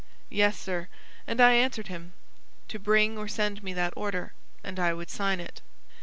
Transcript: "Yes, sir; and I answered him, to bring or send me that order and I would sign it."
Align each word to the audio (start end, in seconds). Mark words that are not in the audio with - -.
"Yes, 0.31 0.57
sir; 0.57 0.87
and 1.27 1.39
I 1.39 1.51
answered 1.53 1.85
him, 1.85 2.13
to 2.69 2.79
bring 2.79 3.19
or 3.19 3.27
send 3.27 3.61
me 3.61 3.71
that 3.73 3.93
order 3.95 4.33
and 4.63 4.79
I 4.79 4.93
would 4.95 5.11
sign 5.11 5.39
it." 5.39 5.61